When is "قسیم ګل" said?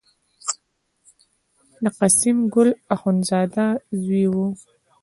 1.99-2.69